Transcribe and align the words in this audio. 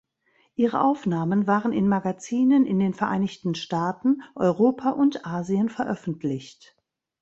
Ihre 0.55 0.81
Aufnahmen 0.83 1.45
waren 1.45 1.71
in 1.73 1.87
Magazinen 1.87 2.65
in 2.65 2.79
den 2.79 2.95
Vereinigten 2.95 3.53
Staaten, 3.53 4.23
Europa 4.33 4.89
und 4.89 5.27
Asien 5.27 5.69
veröffentlicht. 5.69 6.75